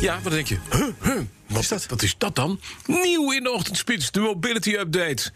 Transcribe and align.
Ja, 0.00 0.20
wat 0.22 0.32
denk 0.32 0.46
je? 0.46 0.58
Huh, 0.70 0.86
huh, 1.02 1.20
wat, 1.46 1.62
is 1.62 1.68
dat? 1.68 1.86
wat 1.86 2.02
is 2.02 2.14
dat 2.18 2.34
dan? 2.34 2.60
Nieuw 2.86 3.32
in 3.32 3.42
de 3.42 3.50
ochtendspits, 3.50 4.10
de 4.10 4.20
mobility 4.20 4.72
update. 4.72 5.32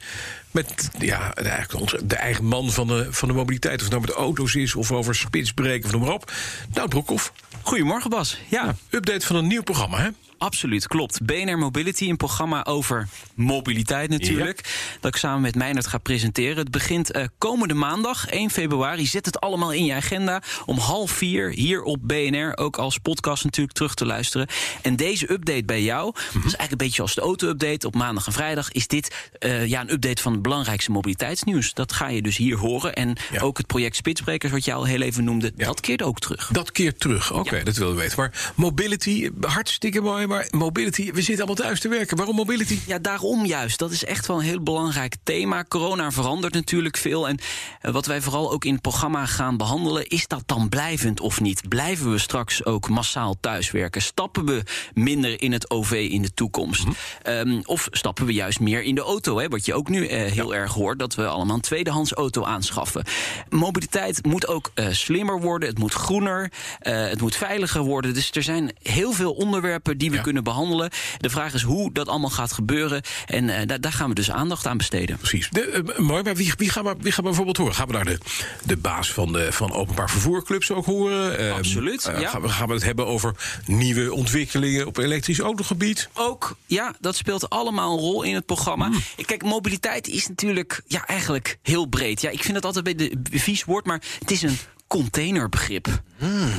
Met 0.51 0.89
ja, 0.99 1.35
eigenlijk 1.35 1.81
onze, 1.81 2.07
de 2.07 2.17
eigen 2.17 2.45
man 2.45 2.71
van 2.71 2.87
de, 2.87 3.07
van 3.11 3.29
de 3.29 3.35
mobiliteit. 3.35 3.77
Of 3.77 3.83
het 3.83 3.91
nou 3.91 4.01
met 4.07 4.11
auto's 4.11 4.55
is, 4.55 4.75
of 4.75 4.93
over 4.93 5.15
spitsbreken, 5.15 5.85
of 5.85 5.93
noem 5.93 6.01
maar 6.01 6.13
op. 6.13 6.33
Nou, 6.75 6.89
Broekhoff. 6.89 7.33
Goedemorgen 7.63 8.11
Bas. 8.11 8.39
Ja, 8.49 8.77
Update 8.91 9.27
van 9.27 9.37
een 9.37 9.47
nieuw 9.47 9.63
programma, 9.63 9.99
hè? 9.99 10.09
Absoluut, 10.43 10.87
klopt. 10.87 11.25
BNR 11.25 11.59
Mobility, 11.59 12.09
een 12.09 12.17
programma 12.17 12.65
over 12.65 13.09
mobiliteit 13.35 14.11
natuurlijk. 14.11 14.61
Dat 15.01 15.15
ik 15.15 15.21
samen 15.21 15.41
met 15.41 15.55
Meijnerd 15.55 15.87
ga 15.87 15.99
presenteren. 15.99 16.57
Het 16.57 16.71
begint 16.71 17.11
eh, 17.11 17.25
komende 17.39 17.75
maandag, 17.75 18.27
1 18.29 18.51
februari. 18.51 19.07
Zet 19.07 19.27
het 19.27 19.41
allemaal 19.41 19.73
in 19.73 19.85
je 19.85 19.95
agenda. 19.95 20.43
Om 20.67 20.79
half 20.79 21.11
vier 21.11 21.51
hier 21.51 21.83
op 21.83 21.99
BNR. 22.03 22.57
Ook 22.57 22.77
als 22.77 22.99
podcast 22.99 23.45
natuurlijk 23.45 23.77
terug 23.77 23.95
te 23.95 24.07
luisteren. 24.07 24.47
En 24.83 24.97
deze 24.97 25.33
update 25.33 25.65
bij 25.65 25.83
jou, 25.83 26.05
dat 26.15 26.23
is 26.35 26.35
eigenlijk 26.35 26.71
een 26.71 26.77
beetje 26.77 27.03
als 27.03 27.15
de 27.15 27.21
auto-update. 27.21 27.87
Op 27.87 27.95
maandag 27.95 28.27
en 28.27 28.33
vrijdag 28.33 28.73
is 28.73 28.87
dit 28.87 29.31
eh, 29.39 29.67
ja, 29.67 29.81
een 29.81 29.93
update 29.93 30.23
van 30.23 30.33
het 30.33 30.43
belangrijkste 30.43 30.91
mobiliteitsnieuws. 30.91 31.75
Dat 31.75 31.93
ga 31.93 32.09
je 32.09 32.23
dus 32.23 32.37
hier 32.37 32.57
horen. 32.57 32.95
En 32.95 33.17
Ja. 33.33 33.41
ook 33.41 33.57
het 33.59 33.67
project 33.67 33.97
Spitsbrekers, 33.97 34.53
wat 34.53 34.65
je 34.65 34.73
al 34.73 34.85
heel 34.85 35.01
even 35.01 35.25
noemde, 35.25 35.53
Ja. 35.57 35.67
dat 35.67 35.81
keert 35.81 36.03
ook 36.03 36.19
terug. 36.21 36.49
Dat 36.53 36.73
keert 36.73 37.01
terug. 37.01 37.33
Oké, 37.33 37.63
dat 37.63 37.77
willen 37.77 37.95
we 37.95 38.01
weten. 38.01 38.19
Maar 38.19 38.53
mobility, 38.57 39.31
hartstikke 39.41 40.01
mooi. 40.01 40.27
Maar 40.33 40.47
mobility, 40.51 41.13
we 41.13 41.23
zitten 41.23 41.47
allemaal 41.47 41.65
thuis 41.65 41.81
te 41.81 41.89
werken. 41.89 42.17
Waarom 42.17 42.37
mobility? 42.37 42.79
Ja, 42.87 42.99
daarom 42.99 43.47
juist. 43.47 43.79
Dat 43.79 43.91
is 43.91 44.05
echt 44.05 44.27
wel 44.27 44.37
een 44.39 44.45
heel 44.45 44.63
belangrijk 44.63 45.17
thema. 45.23 45.65
Corona 45.65 46.11
verandert 46.11 46.55
natuurlijk 46.55 46.97
veel. 46.97 47.29
En 47.29 47.39
eh, 47.81 47.93
wat 47.93 48.07
wij 48.07 48.21
vooral 48.21 48.53
ook 48.53 48.65
in 48.65 48.73
het 48.73 48.83
programma 48.83 49.27
gaan 49.27 49.57
behandelen... 49.57 50.07
is 50.07 50.27
dat 50.27 50.43
dan 50.47 50.69
blijvend 50.69 51.21
of 51.21 51.41
niet? 51.41 51.69
Blijven 51.69 52.11
we 52.11 52.19
straks 52.19 52.65
ook 52.65 52.89
massaal 52.89 53.37
thuiswerken? 53.41 54.03
Stappen 54.03 54.45
we 54.45 54.63
minder 54.95 55.43
in 55.43 55.53
het 55.53 55.71
OV 55.71 56.09
in 56.11 56.23
de 56.23 56.35
toekomst? 56.35 56.85
Ehm, 57.23 57.61
of 57.65 57.89
stappen 57.91 58.27
we 58.27 58.33
juist 58.33 58.61
meer 58.61 58.83
in 58.83 58.95
de 58.95 59.01
auto? 59.01 59.39
Hè? 59.39 59.49
Wat 59.49 59.67
je 59.67 59.75
ook 59.75 59.89
nu 59.89 60.07
eh, 60.07 60.33
heel 60.33 60.55
erg 60.55 60.73
hoort... 60.73 60.99
dat 60.99 61.15
we 61.15 61.27
allemaal 61.27 61.55
een 61.55 61.61
tweedehands 61.61 62.13
auto 62.13 62.45
aanschaffen. 62.45 63.05
Mobiliteit 63.49 64.27
moet 64.27 64.47
ook 64.47 64.71
eh, 64.75 64.87
slimmer 64.91 65.41
worden. 65.41 65.69
Het 65.69 65.79
moet 65.79 65.95
groener. 65.95 66.53
het 66.79 67.21
moet 67.21 67.37
veiliger 67.37 67.83
worden. 67.83 68.15
Dus 68.15 68.31
er 68.31 68.43
zijn 68.43 68.77
heel 68.83 69.13
veel 69.13 69.33
onderwerpen 69.33 69.99
die 69.99 70.11
we 70.11 70.21
Ja. 70.23 70.29
kunnen 70.33 70.45
behandelen. 70.45 70.91
De 71.19 71.31
vraag 71.31 71.55
is 71.55 71.63
hoe 71.63 71.93
dat 71.93 72.09
allemaal 72.09 72.31
gaat 72.31 72.53
gebeuren. 72.53 73.03
En 73.27 73.49
eh, 73.49 73.67
daar, 73.67 73.81
daar 73.81 73.93
gaan 73.93 74.09
we 74.09 74.15
dus 74.15 74.31
aandacht 74.31 74.67
aan 74.67 74.77
besteden. 74.77 75.17
Precies. 75.17 75.49
De, 75.51 75.61
eh, 75.61 75.99
mooi, 75.99 76.23
maar 76.23 76.37
wie, 76.37 76.53
wie, 76.57 76.71
gaan 76.71 76.85
we, 76.85 76.95
wie 76.99 77.13
gaan 77.13 77.25
we 77.25 77.29
bijvoorbeeld 77.29 77.57
horen? 77.57 77.75
Gaan 77.75 77.87
we 77.87 77.93
daar 77.93 78.05
de, 78.05 78.19
de 78.65 78.77
baas 78.77 79.13
van, 79.13 79.33
de, 79.33 79.53
van 79.53 79.73
openbaar 79.73 80.11
vervoerclubs 80.11 80.71
ook 80.71 80.85
horen? 80.85 81.55
Absoluut, 81.55 82.05
eh, 82.05 82.21
ja. 82.21 82.29
gaan, 82.29 82.43
we, 82.43 82.49
gaan 82.49 82.69
we 82.69 82.75
het 82.75 82.85
hebben 82.85 83.07
over 83.07 83.35
nieuwe 83.67 84.13
ontwikkelingen 84.13 84.87
op 84.87 84.97
elektrisch 84.97 85.39
autogebied? 85.39 86.09
Ook, 86.15 86.57
ja, 86.67 86.95
dat 87.01 87.17
speelt 87.17 87.51
allemaal 87.51 87.93
een 87.93 87.99
rol 87.99 88.23
in 88.23 88.35
het 88.35 88.47
programma. 88.47 88.87
Hmm. 88.87 89.03
Kijk, 89.25 89.43
mobiliteit 89.43 90.09
is 90.09 90.29
natuurlijk 90.29 90.83
ja, 90.87 91.07
eigenlijk 91.07 91.59
heel 91.63 91.87
breed. 91.87 92.21
Ja, 92.21 92.31
ik 92.31 92.43
vind 92.43 92.55
het 92.55 92.65
altijd 92.65 92.87
een 92.87 92.97
beetje 92.97 93.13
een 93.33 93.41
vies 93.41 93.65
woord, 93.65 93.87
maar 93.87 94.03
het 94.19 94.31
is 94.31 94.43
een 94.43 94.59
containerbegrip. 94.93 96.03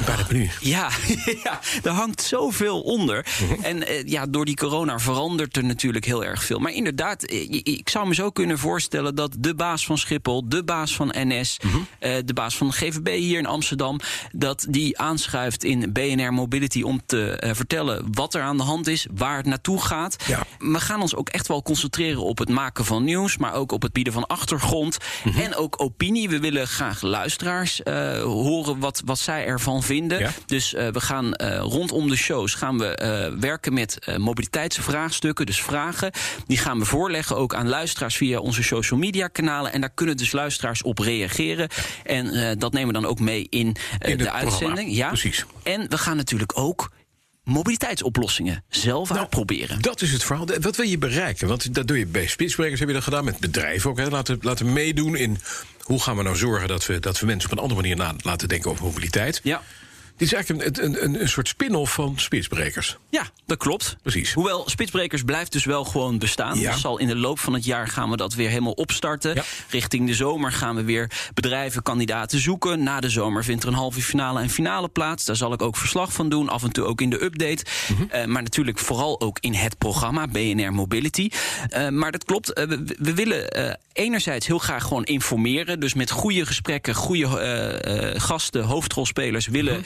Bij 0.05 0.15
de 0.15 0.23
menu. 0.31 0.49
Ja, 0.59 0.89
ja, 1.43 1.59
er 1.83 1.91
hangt 1.91 2.21
zoveel 2.21 2.81
onder. 2.81 3.25
Mhm. 3.49 3.63
En 3.63 3.87
eh, 3.87 4.03
ja, 4.05 4.25
door 4.25 4.45
die 4.45 4.55
corona 4.55 4.99
verandert 4.99 5.57
er 5.57 5.63
natuurlijk 5.63 6.05
heel 6.05 6.23
erg 6.25 6.43
veel. 6.43 6.59
Maar 6.59 6.71
inderdaad, 6.71 7.23
eh, 7.23 7.51
ik 7.63 7.89
zou 7.89 8.07
me 8.07 8.13
zo 8.13 8.29
kunnen 8.29 8.57
voorstellen 8.59 9.15
dat 9.15 9.35
de 9.39 9.55
baas 9.55 9.85
van 9.85 9.97
Schiphol, 9.97 10.49
de 10.49 10.63
baas 10.63 10.95
van 10.95 11.13
NS, 11.17 11.59
Mhm. 11.63 11.77
eh, 11.99 12.15
de 12.25 12.33
baas 12.33 12.57
van 12.57 12.73
GVB 12.73 13.07
hier 13.17 13.37
in 13.39 13.45
Amsterdam, 13.45 13.99
dat 14.31 14.65
die 14.69 14.97
aanschuift 14.99 15.63
in 15.63 15.91
BNR 15.93 16.33
Mobility 16.33 16.81
om 16.81 17.01
te 17.05 17.29
eh, 17.29 17.53
vertellen 17.53 18.05
wat 18.11 18.33
er 18.33 18.41
aan 18.41 18.57
de 18.57 18.63
hand 18.63 18.87
is, 18.87 19.07
waar 19.15 19.37
het 19.37 19.45
naartoe 19.45 19.81
gaat. 19.81 20.15
Ja. 20.27 20.43
We 20.59 20.79
gaan 20.79 21.01
ons 21.01 21.15
ook 21.15 21.29
echt 21.29 21.47
wel 21.47 21.61
concentreren 21.61 22.23
op 22.23 22.37
het 22.37 22.49
maken 22.49 22.85
van 22.85 23.03
nieuws, 23.03 23.37
maar 23.37 23.53
ook 23.53 23.71
op 23.71 23.81
het 23.81 23.93
bieden 23.93 24.13
van 24.13 24.27
achtergrond 24.27 24.97
Mhm. 25.23 25.39
en 25.39 25.55
ook 25.55 25.81
opinie. 25.81 26.29
We 26.29 26.39
willen 26.39 26.67
graag 26.67 27.01
luisteraars 27.01 27.81
horen 28.23 28.79
wat, 28.79 29.01
wat 29.05 29.19
zij 29.19 29.45
ervan 29.45 29.83
vinden. 29.83 30.19
Ja. 30.19 30.31
Dus 30.45 30.73
eh, 30.73 30.87
we 30.87 31.01
gaan 31.01 31.33
eh, 31.33 31.57
rondom 31.59 32.09
de 32.09 32.15
shows 32.15 32.53
gaan 32.53 32.77
we 32.77 32.95
eh, 32.95 33.39
werken 33.39 33.73
met 33.73 33.97
mobiliteitsvraagstukken, 34.17 35.45
dus 35.45 35.61
vragen. 35.61 36.11
Die 36.47 36.57
gaan 36.57 36.79
we 36.79 36.85
voorleggen 36.85 37.37
ook 37.37 37.55
aan 37.55 37.67
luisteraars 37.67 38.15
via 38.15 38.39
onze 38.39 38.63
social 38.63 38.99
media 38.99 39.27
kanalen. 39.27 39.73
En 39.73 39.81
daar 39.81 39.93
kunnen 39.93 40.17
dus 40.17 40.31
luisteraars 40.31 40.81
op 40.81 40.99
reageren. 40.99 41.69
En 42.03 42.57
dat 42.59 42.73
nemen 42.73 42.87
we 42.87 43.01
dan 43.01 43.09
ook 43.09 43.19
mee 43.19 43.47
in, 43.49 43.59
In 43.59 43.75
de 43.99 44.15
programma. 44.15 44.31
uitzending. 44.31 44.95
Ja. 44.95 45.07
Precies. 45.07 45.45
En 45.63 45.89
we 45.89 45.97
gaan 45.97 46.17
natuurlijk 46.17 46.57
ook 46.57 46.89
mobiliteitsoplossingen 47.43 48.63
zelf 48.69 49.09
Nou, 49.09 49.19
uitproberen. 49.19 49.81
Dat 49.81 50.01
is 50.01 50.11
het 50.11 50.23
verhaal. 50.23 50.45
Wat 50.61 50.75
wil 50.75 50.85
je 50.85 50.97
bereiken? 50.97 51.47
Want 51.47 51.75
dat 51.75 51.87
doe 51.87 51.97
je 51.97 52.05
bij 52.05 52.27
Spitsbrekers, 52.27 52.79
heb 52.79 52.87
je 52.87 52.93
dat 52.93 53.03
gedaan 53.03 53.25
met 53.25 53.39
bedrijven 53.39 53.89
ook. 53.89 53.97
Hè? 53.97 54.09
Laten, 54.09 54.37
laten 54.41 54.73
meedoen 54.73 55.15
in 55.15 55.37
hoe 55.79 56.01
gaan 56.01 56.17
we 56.17 56.23
nou 56.23 56.35
zorgen 56.35 56.67
dat 56.67 56.85
we, 56.85 56.99
dat 56.99 57.19
we 57.19 57.25
mensen 57.25 57.49
op 57.51 57.57
een 57.57 57.63
andere 57.63 57.81
manier 57.81 57.95
na, 57.95 58.15
laten 58.21 58.47
denken 58.47 58.71
over 58.71 58.85
mobiliteit. 58.85 59.39
Ja. 59.43 59.61
Dit 60.23 60.31
is 60.31 60.37
eigenlijk 60.37 60.77
een, 60.77 60.85
een, 60.85 61.03
een, 61.03 61.21
een 61.21 61.29
soort 61.29 61.47
spin-off 61.47 61.93
van 61.93 62.13
Spitsbrekers. 62.15 62.97
Ja, 63.09 63.25
dat 63.45 63.57
klopt. 63.57 63.97
Precies. 64.01 64.33
Hoewel 64.33 64.69
Spitsbrekers 64.69 65.23
blijft 65.23 65.51
dus 65.51 65.65
wel 65.65 65.85
gewoon 65.85 66.17
bestaan. 66.17 66.59
Ja. 66.59 66.71
Dus 66.71 66.81
zal 66.81 66.99
in 66.99 67.07
de 67.07 67.15
loop 67.15 67.39
van 67.39 67.53
het 67.53 67.65
jaar 67.65 67.87
gaan 67.87 68.09
we 68.09 68.17
dat 68.17 68.33
weer 68.33 68.49
helemaal 68.49 68.71
opstarten. 68.71 69.35
Ja. 69.35 69.43
Richting 69.69 70.07
de 70.07 70.13
zomer 70.13 70.51
gaan 70.51 70.75
we 70.75 70.83
weer 70.83 71.11
bedrijven, 71.33 71.83
kandidaten 71.83 72.39
zoeken. 72.39 72.83
Na 72.83 72.99
de 72.99 73.09
zomer 73.09 73.43
vindt 73.43 73.63
er 73.63 73.69
een 73.69 73.75
halve 73.75 74.01
finale 74.01 74.39
en 74.39 74.49
finale 74.49 74.87
plaats. 74.87 75.25
Daar 75.25 75.35
zal 75.35 75.53
ik 75.53 75.61
ook 75.61 75.77
verslag 75.77 76.13
van 76.13 76.29
doen. 76.29 76.49
Af 76.49 76.63
en 76.63 76.71
toe 76.71 76.85
ook 76.85 77.01
in 77.01 77.09
de 77.09 77.23
update. 77.23 77.65
Eh, 78.09 78.25
maar 78.25 78.43
natuurlijk 78.43 78.79
vooral 78.79 79.21
ook 79.21 79.37
in 79.39 79.53
het 79.53 79.77
programma 79.77 80.27
BNR 80.27 80.73
Mobility. 80.73 81.29
Eh, 81.69 81.89
maar 81.89 82.11
dat 82.11 82.23
klopt. 82.25 82.53
eh, 82.53 82.65
we, 82.67 82.95
we 82.99 83.13
willen 83.13 83.77
enerzijds 83.93 84.47
heel 84.47 84.59
graag 84.59 84.83
gewoon 84.83 85.03
informeren. 85.03 85.79
Dus 85.79 85.93
met 85.93 86.11
goede 86.11 86.45
gesprekken, 86.45 86.95
goede 86.95 88.15
gasten, 88.17 88.63
hoofdrolspelers 88.63 89.47
willen 89.47 89.71
Mhm. 89.73 89.81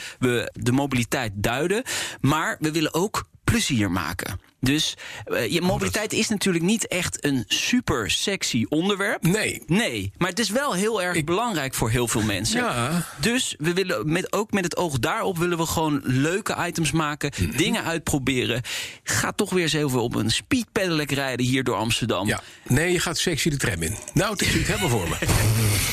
De 0.54 0.72
mobiliteit 0.72 1.32
duiden. 1.36 1.84
Maar 2.22 2.58
we 2.60 2.72
willen 2.72 2.94
ook 2.94 3.28
plezier 3.44 3.92
maken. 3.92 4.40
Dus 4.60 4.94
eh, 5.26 5.52
je 5.52 5.62
mobiliteit 5.62 6.14
is 6.14 6.28
natuurlijk 6.30 6.64
niet 6.66 6.88
echt 6.88 7.26
een 7.26 7.44
super 7.48 8.12
sexy 8.12 8.66
onderwerp. 8.70 9.24
Nee. 9.24 9.64
Nee, 9.68 10.12
maar 10.18 10.30
het 10.30 10.40
is 10.40 10.50
wel 10.50 10.74
heel 10.74 11.02
erg 11.02 11.24
belangrijk 11.24 11.74
voor 11.74 11.90
heel 11.90 12.08
veel 12.08 12.22
mensen. 12.22 12.60
Ja. 12.62 13.06
Dus 13.20 13.56
we 13.58 13.74
willen 13.74 14.12
met, 14.12 14.34
ook 14.34 14.52
met 14.52 14.64
het 14.64 14.78
oog 14.78 15.00
daarop 15.00 15.38
willen 15.38 15.58
we 15.58 15.66
gewoon 15.66 16.02
leuke 16.04 16.56
items 16.68 16.92
maken, 16.92 17.32
Mhm. 17.38 17.58
dingen 17.58 17.84
uitproberen. 17.84 18.62
Ga 19.04 19.32
toch 19.32 19.50
weer 19.50 19.64
eens 19.64 19.74
even 19.74 20.02
op 20.02 20.16
een 20.16 20.30
speedpedelec 20.32 21.12
rijden 21.12 21.46
hier 21.46 21.64
door 21.64 21.76
Amsterdam. 21.76 22.28
Ja. 22.28 22.42
Nee, 22.68 22.92
je 22.92 23.00
gaat 23.00 23.18
sexy 23.18 23.50
de 23.50 23.58
tram 23.58 23.82
in. 23.82 23.96
Nou, 24.14 24.32
het 24.32 24.42
is 24.42 24.54
het 24.54 24.68
helemaal 24.68 24.90
voor 24.90 25.10
me. 25.10 25.16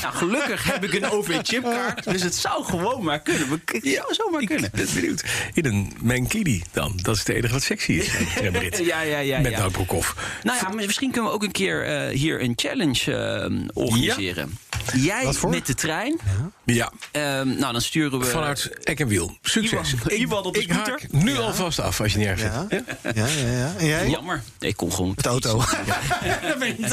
Nou, 0.02 0.16
gelukkig 0.16 0.64
heb 0.72 0.84
ik 0.84 0.92
een 0.92 1.10
OV-chipkaart, 1.10 2.04
dus 2.04 2.22
het 2.22 2.34
zou 2.34 2.64
gewoon 2.64 3.04
maar 3.04 3.20
kunnen. 3.20 3.48
Het 3.64 3.80
zou 3.82 4.14
zomaar 4.14 4.44
kunnen. 4.44 4.64
Ik 4.64 4.70
ben 4.72 4.88
benieuwd. 4.94 5.24
In 5.54 5.64
een 5.64 5.92
Mankini 6.02 6.62
dan. 6.72 6.92
Dat 7.02 7.14
is 7.14 7.18
het 7.20 7.28
enige 7.28 7.52
wat 7.52 7.62
sexy 7.62 7.92
is. 7.92 8.08
Ja, 8.84 9.00
ja, 9.00 9.18
ja, 9.18 9.40
Met 9.40 9.52
ja. 9.52 9.68
Broekhoff. 9.68 10.38
Nou 10.42 10.58
ja, 10.58 10.86
misschien 10.86 11.10
kunnen 11.10 11.30
we 11.30 11.36
ook 11.36 11.42
een 11.42 11.52
keer 11.52 11.84
eh, 11.84 12.08
hier 12.18 12.42
een 12.42 12.52
challenge 12.56 13.16
eh, 13.16 13.50
organiseren. 13.74 14.58
Jij 14.92 15.24
Wat 15.24 15.36
voor? 15.36 15.50
met 15.50 15.66
de 15.66 15.74
trein. 15.74 16.20
Ja, 16.64 16.92
Ehm, 17.10 17.48
nou, 17.58 17.72
dan 17.72 17.80
sturen 17.80 18.18
we. 18.18 18.24
vanuit 18.24 18.70
Eck 18.82 19.00
en 19.00 19.08
Wiel. 19.08 19.36
Succes. 19.42 19.92
Iwan- 19.92 20.06
Ik- 20.10 20.18
Iwan 20.18 20.42
op 20.44 20.54
de 20.54 20.60
ik 20.60 20.72
scooter. 20.72 20.90
haak 20.92 21.12
nu 21.22 21.36
alvast 21.38 21.80
af 21.80 22.00
als 22.00 22.12
je 22.12 22.18
niet 22.18 22.26
erg 22.26 22.40
Ja. 22.40 22.66
vindt. 22.68 22.90
Ja? 23.02 23.10
Ja, 23.14 23.26
ja, 23.26 23.50
ja. 23.58 23.74
En 23.78 23.86
jij? 23.86 24.08
Jammer. 24.08 24.42
Ik 24.58 24.76
kon 24.76 24.92
gewoon. 24.92 25.12
Met 25.14 25.22
de 25.24 25.28
auto. 25.28 25.62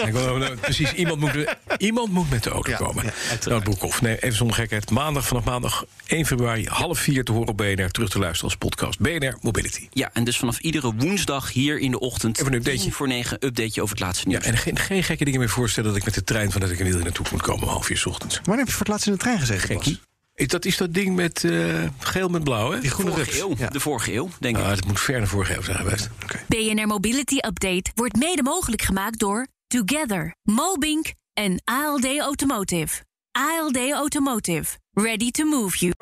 Ik 0.07 0.13
nou, 0.13 0.55
precies, 0.55 0.93
iemand 0.93 1.19
moet, 1.19 1.55
iemand 1.77 2.11
moet 2.11 2.29
met 2.29 2.43
de 2.43 2.49
auto 2.49 2.69
Ja, 2.69 2.77
komen. 2.77 3.03
ja, 3.05 3.11
nou, 3.49 3.61
Broekhoff, 3.61 4.01
nee, 4.01 4.19
even 4.19 4.37
zonder 4.37 4.55
gekheid. 4.55 4.89
Maandag, 4.89 5.25
vanaf 5.27 5.43
maandag 5.43 5.85
1 6.07 6.25
februari, 6.25 6.67
half 6.67 6.99
vier 6.99 7.23
te 7.23 7.31
horen 7.31 7.47
op 7.47 7.57
BNR. 7.57 7.89
Terug 7.91 8.09
te 8.09 8.19
luisteren 8.19 8.43
als 8.49 8.55
podcast. 8.57 8.99
BNR 8.99 9.37
Mobility. 9.41 9.87
Ja, 9.91 10.09
en 10.13 10.23
dus 10.23 10.37
vanaf 10.37 10.59
iedere 10.59 10.93
woensdag 10.97 11.51
hier 11.53 11.79
in 11.79 11.91
de 11.91 11.99
ochtend. 11.99 12.39
Even 12.39 12.51
een 12.53 12.57
updateje. 12.59 12.91
voor 12.91 13.07
negen 13.07 13.33
updateje 13.45 13.81
over 13.81 13.95
het 13.95 14.03
laatste 14.05 14.27
nieuws. 14.27 14.43
Ja, 14.45 14.51
en 14.51 14.57
geen, 14.57 14.77
geen 14.79 15.03
gekke 15.03 15.25
dingen 15.25 15.39
meer 15.39 15.49
voorstellen 15.49 15.89
dat 15.89 15.97
ik 15.99 16.05
met 16.05 16.13
de 16.13 16.23
trein 16.23 16.51
vanuit 16.51 16.71
Eck 16.71 16.77
en 16.79 16.83
Wiel 16.85 16.95
hier 16.95 17.03
naartoe 17.03 17.25
moet 17.31 17.41
komen 17.41 17.75
om 17.75 17.80
half 17.81 18.57
heb 18.57 18.67
je 18.67 18.71
voor 18.71 18.79
het 18.79 18.87
laatst 18.87 19.07
in 19.07 19.11
de 19.13 19.19
trein 19.19 19.39
gezegd, 19.39 19.69
eh, 19.69 20.47
Dat 20.47 20.65
is 20.65 20.77
dat 20.77 20.93
ding 20.93 21.15
met 21.15 21.43
eh, 21.43 21.83
geel 21.99 22.29
met 22.29 22.43
blauw, 22.43 22.71
hè? 22.71 22.79
Die 22.79 22.89
groene 22.89 23.11
vorige 23.11 23.55
ja. 23.57 23.69
De 23.69 23.79
vorige 23.79 24.13
eeuw, 24.13 24.29
denk 24.39 24.57
ik. 24.57 24.63
Ah, 24.63 24.77
moet 24.87 24.99
ver 24.99 25.19
de 25.19 25.27
vorige 25.27 25.55
eeuw 25.55 25.61
zijn 25.61 25.77
geweest. 25.77 26.09
Okay. 26.23 26.73
BNR 26.73 26.87
Mobility 26.87 27.35
Update 27.35 27.91
wordt 27.95 28.15
mede 28.15 28.43
mogelijk 28.43 28.81
gemaakt 28.81 29.19
door 29.19 29.47
Together, 29.67 30.35
Mobink 30.43 31.13
en 31.33 31.61
ALD 31.63 32.19
Automotive. 32.19 33.03
ALD 33.31 33.91
Automotive. 33.91 34.77
Ready 34.93 35.31
to 35.31 35.45
move 35.45 35.77
you. 35.77 35.93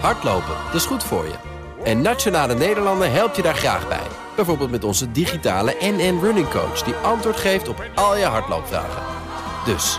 Hardlopen, 0.00 0.54
dat 0.64 0.74
is 0.74 0.84
goed 0.84 1.04
voor 1.04 1.24
je. 1.24 1.34
En 1.84 2.02
Nationale 2.02 2.54
Nederlanden 2.54 3.12
helpt 3.12 3.36
je 3.36 3.42
daar 3.42 3.54
graag 3.54 3.88
bij. 3.88 4.06
Bijvoorbeeld 4.36 4.70
met 4.70 4.84
onze 4.84 5.12
digitale 5.12 5.76
NN 5.80 6.18
Running 6.22 6.48
Coach... 6.48 6.82
die 6.82 6.94
antwoord 6.94 7.36
geeft 7.36 7.68
op 7.68 7.84
al 7.94 8.16
je 8.16 8.24
hardloopvragen. 8.24 9.02
Dus... 9.64 9.98